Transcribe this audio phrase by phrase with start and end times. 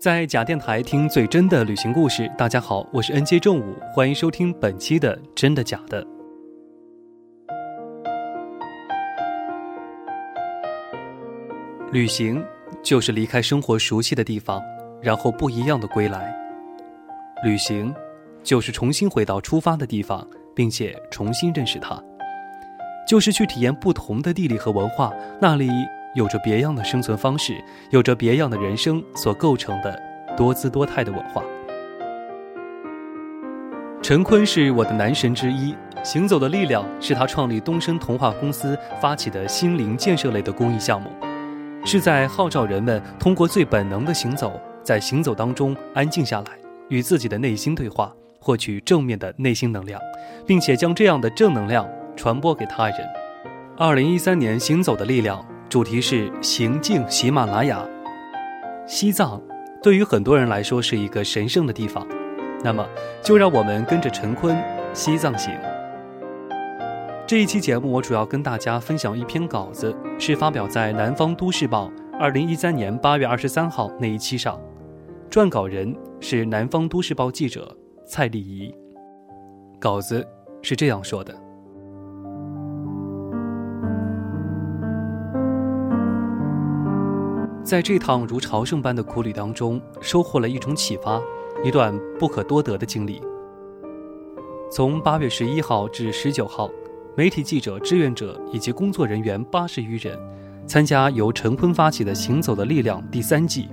[0.00, 2.26] 在假电台听最真的旅行故事。
[2.38, 6.02] 大家好，我是 NJ 正午，欢迎收听本期的真的假的。
[11.92, 12.42] 旅行
[12.82, 14.62] 就是离开生活熟悉的地方，
[15.02, 16.34] 然后不一样的归来。
[17.44, 17.94] 旅行
[18.42, 20.26] 就是重新回到出发的地方，
[20.56, 22.02] 并且重新认识它，
[23.06, 25.12] 就是去体验不同的地理和文化，
[25.42, 25.68] 那里。
[26.14, 29.96] 有着别样的生存方式，有着别样的人生所构成的
[30.36, 31.42] 多姿多态的文化。
[34.02, 41.08] 陈坤是我的男神之一，行走的力量是他创立东升童话公司发起的心灵建设类的公益项目，
[41.84, 46.58] 是在号召人们通过最本能的行走，在行走当中安静下来，
[46.88, 50.00] 与自己的内心对话，获取正面的内心能量，
[50.44, 53.08] 并且将这样的正能量传播给他人。
[53.76, 55.44] 二零一三年，行走的力量。
[55.70, 57.80] 主题是行进喜马拉雅，
[58.88, 59.40] 西藏
[59.80, 62.04] 对于很多人来说是一个神圣的地方，
[62.64, 62.84] 那么
[63.22, 64.60] 就让我们跟着陈坤
[64.92, 65.56] 西藏行。
[67.24, 71.86] 这一期节目我主要跟大家分享一篇稿子，是发表在《南方都市报》
[72.18, 74.60] 二零一三年八月二十三号那一期上，
[75.30, 77.72] 撰稿人是南方都市报记者
[78.04, 78.74] 蔡丽仪，
[79.78, 80.26] 稿子
[80.62, 81.32] 是这样说的。
[87.62, 91.20] 在这趟如朝圣般的苦旅当中，收获了一种启发，
[91.62, 93.22] 一段不可多得的经历。
[94.72, 96.70] 从八月十一号至十九号，
[97.14, 100.18] 媒体记者、志愿者以及工作人员八十余人，
[100.66, 103.68] 参加由陈坤发起的“行走的力量”第三季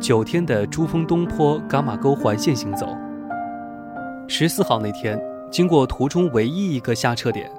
[0.00, 2.86] 九天的珠峰东坡伽马沟环线行走。
[4.28, 7.50] 十四号那天，经过途中唯一一个下撤点，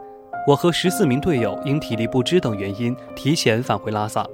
[0.48, 4.26] 我和十四名队友因体力不支等原因提前返回拉萨。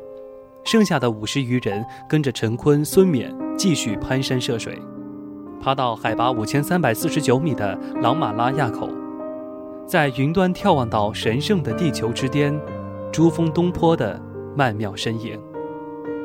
[0.65, 4.81] 剩下的五十余人跟着陈坤、孙冕继续攀山涉水，
[5.61, 8.89] 爬到海拔五千三百四十九米的朗玛拉垭口，
[9.85, 12.59] 在云端眺望到神圣的地球之巅，
[13.11, 14.19] 珠峰东坡的
[14.57, 15.39] 曼妙身影，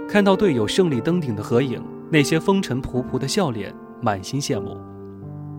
[0.08, 4.74] 看到队友胜利登顶的合影，那些风尘仆仆的笑脸，满心羡慕。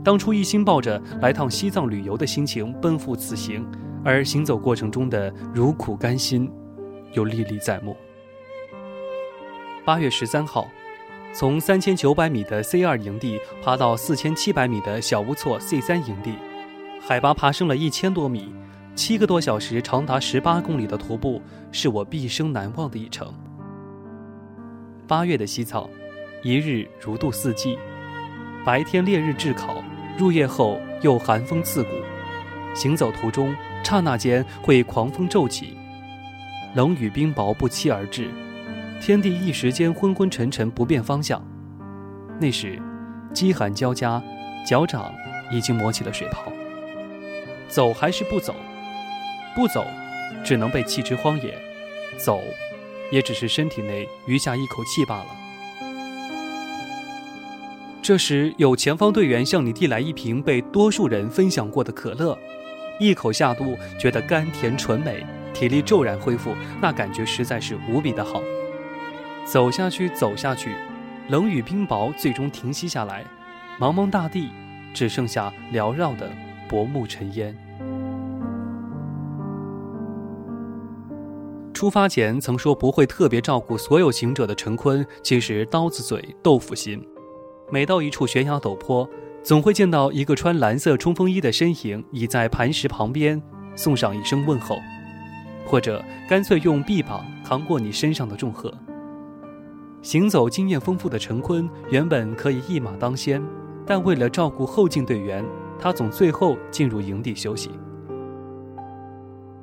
[0.03, 3.63] 当初一心抱着来趟西藏旅游的心情奔赴此行，
[4.03, 6.51] 而行走过程中的如苦甘心，
[7.13, 7.95] 又历历在目。
[9.83, 10.69] 八月十三号，
[11.33, 16.35] 从三千九百米的 C 二营地爬到四千七百米的小乌措 C 三营地，
[17.01, 18.53] 海拔爬升了一千多米，
[18.95, 23.33] 七个多小时、长达十八公里的徒步，是我毕生难忘的一程。
[25.07, 25.89] 八月的西藏，
[26.43, 27.79] 一日如度四季，
[28.63, 29.83] 白天烈日炙烤，
[30.15, 31.89] 入夜后又寒风刺骨，
[32.75, 35.75] 行走途中刹那间会狂风骤起，
[36.75, 38.29] 冷雨冰雹不期而至。
[39.01, 41.43] 天地一时间昏昏沉沉，不辨方向。
[42.39, 42.79] 那时，
[43.33, 44.21] 饥寒交加，
[44.63, 45.11] 脚掌
[45.51, 46.43] 已经磨起了水泡。
[47.67, 48.53] 走还是不走？
[49.55, 49.83] 不走，
[50.43, 51.49] 只能被弃之荒野；
[52.15, 52.41] 走，
[53.11, 55.25] 也只是身体内余下一口气罢了。
[58.03, 62.37] 这时，有前方队员向你递来一瓶被多数人分享过的可乐，
[62.99, 65.25] 一口下肚，觉得甘甜醇美，
[65.55, 68.39] 体力骤然恢复，那感觉实在是无比的好。
[69.43, 70.75] 走下去，走下去，
[71.29, 73.25] 冷雨冰雹最终停息下来，
[73.79, 74.49] 茫茫大地
[74.93, 76.31] 只剩下缭绕的
[76.69, 77.55] 薄暮尘烟。
[81.73, 87.03] 出发前曾说不会特别照顾所有行者的陈坤，其实刀子嘴豆腐心。
[87.71, 89.09] 每到一处悬崖陡坡，
[89.41, 93.41] 总会见到一个穿蓝色冲锋衣的身影倚在磐石旁边，
[93.75, 94.77] 送上一声问候，
[95.65, 98.71] 或者干脆用臂膀扛过你身上的重荷。
[100.01, 103.41] 行走经验丰富的陈坤原本可以一马当先，
[103.85, 105.45] 但为了照顾后进队员，
[105.79, 107.69] 他总最后进入营地休息。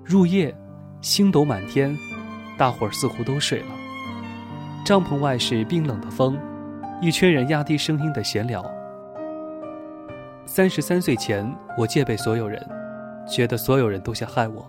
[0.04, 0.56] 入夜，
[1.01, 1.97] 星斗满天，
[2.57, 3.66] 大伙儿似乎都睡了。
[4.84, 6.39] 帐篷外是冰冷的风，
[7.03, 8.65] 一群人压低声音的闲聊。
[10.47, 12.65] 三十三岁前，我戒备所有人，
[13.28, 14.62] 觉得所有人都想害我；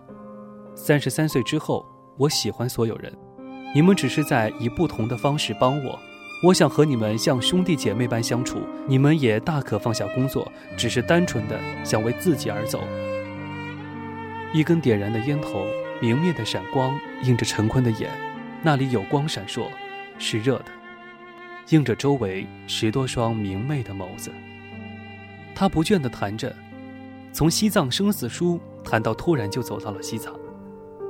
[0.74, 1.86] 三十三岁之后，
[2.18, 3.14] 我喜欢所有人。
[3.74, 6.00] 你们只是在以不同的方式帮我，
[6.42, 8.62] 我想和你们像兄弟姐妹般相处。
[8.88, 12.84] 你们也大可放下工作，只是单纯的想为自己而走。
[14.52, 15.68] 一根点燃的烟头，
[16.02, 18.10] 明灭的闪光映着陈坤的眼，
[18.64, 19.68] 那里有光闪烁，
[20.18, 20.66] 是热的，
[21.70, 24.32] 映着周围十多双明媚的眸子。
[25.54, 26.56] 他不倦地谈着，
[27.32, 30.34] 从西藏生死书谈到突然就走到了西藏。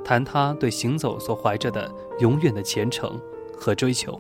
[0.03, 3.19] 谈他对行走所怀着的永远的虔诚
[3.57, 4.19] 和追求。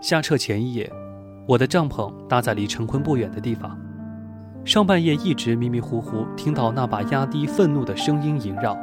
[0.00, 0.92] 下撤前一夜，
[1.46, 3.78] 我的帐篷搭在离陈坤不远的地方。
[4.64, 8.76] 上半夜一直迷迷糊糊听到那把压低愤怒的声音萦绕，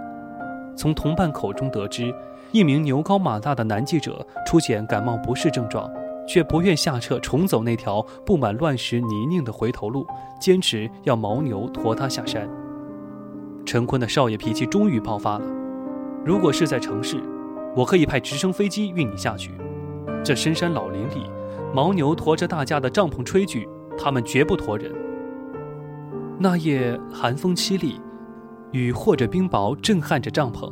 [0.77, 2.13] 从同伴口中得知，
[2.51, 5.91] 一名牛高马大的男记者出现感冒不适症状，
[6.25, 10.07] 却不愿下撤重走那条布满乱石泥泞的回头路，
[10.39, 12.49] 坚持要牦牛驮他下山。
[13.65, 15.45] 陈坤的少爷脾气终于爆发了，
[16.25, 17.21] 如果是在城市，
[17.75, 19.51] 我可以派直升飞机运你下去。
[20.23, 21.29] 这深山老林里，
[21.73, 23.67] 牦牛驮着大家的帐篷炊具，
[23.97, 24.91] 他们绝不驮人。
[26.37, 27.99] 那夜寒风凄厉，
[28.71, 30.71] 雨或者冰雹震撼着帐篷，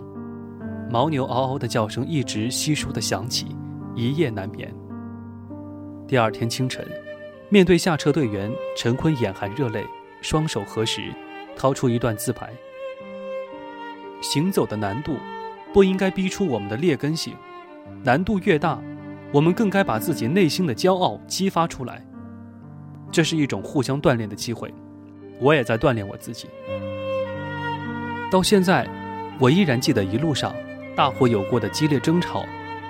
[0.91, 3.55] 牦牛嗷嗷的叫声一直稀疏的响起，
[3.95, 4.73] 一夜难眠。
[6.07, 6.85] 第二天清晨，
[7.49, 9.85] 面对下车队员，陈坤眼含热泪，
[10.21, 11.01] 双手合十，
[11.55, 12.53] 掏出一段自白：
[14.21, 15.17] 行走的难度，
[15.73, 17.33] 不应该逼出我们的劣根性，
[18.03, 18.79] 难度越大，
[19.33, 22.05] 我们更该把自己内心的骄傲激发出来。
[23.11, 24.73] 这是一种互相锻炼的机会。
[25.39, 26.47] 我也在锻炼我自己。
[28.31, 28.87] 到现在，
[29.39, 30.53] 我依然记得一路上
[30.95, 32.45] 大伙有过的激烈争吵、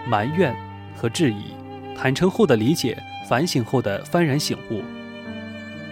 [0.06, 0.54] 埋怨
[0.96, 1.56] 和质疑，
[1.98, 4.82] 坦诚后的理解，反省后的幡然醒悟。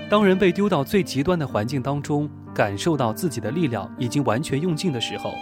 [0.09, 2.30] 当人被丢到最极端的环境当中，
[2.60, 5.34] 感受到自己的力量已经完全用尽的时候，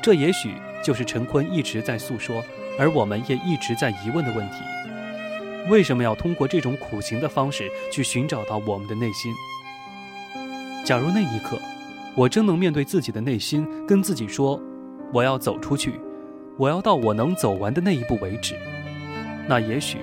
[0.00, 2.40] 这也许就是陈坤一直在诉说，
[2.78, 4.58] 而我们也一直在疑问的问题：
[5.68, 9.34] 为什么要通过这种苦行的方式去寻找到我们的内心？
[10.84, 11.58] 假如那一刻，
[12.14, 14.62] 我真能面对自己的内心，跟自己说
[15.12, 16.00] ：“我要走出去，
[16.56, 18.54] 我要到我能走完的那一步为止。”
[19.50, 19.98] 那也许，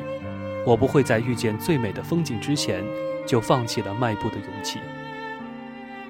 [0.66, 2.84] 我不会在遇见最美的风景之前，
[3.26, 4.80] 就放弃了迈步的勇气。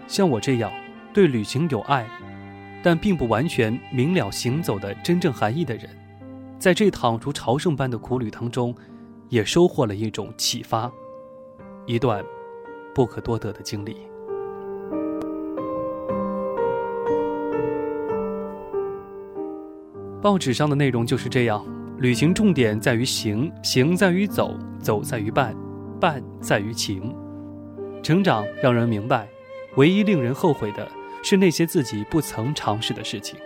[0.08, 0.72] 像我这样
[1.14, 2.06] 对旅行有爱，
[2.84, 5.90] 但并不完全明了行走的真正含义的人，
[6.60, 8.76] 在这趟如朝圣般的苦旅当中，
[9.30, 10.92] 也收获了一种启发，
[11.86, 12.24] 一段
[12.94, 13.98] 不可多得的经历。
[20.22, 21.66] 报纸上的内容就是这样。
[21.98, 25.56] 旅行重点在于行，行在于走，走在于伴，
[26.00, 27.16] 伴在于情。
[28.02, 29.28] 成长让人明白，
[29.76, 30.90] 唯一令人后悔的
[31.24, 33.40] 是那些自己不曾尝试的事情。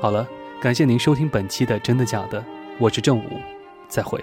[0.00, 0.28] 好了，
[0.60, 2.40] 感谢您收听本期的《真的假的》，
[2.78, 3.40] 我是正午，
[3.88, 4.22] 再会。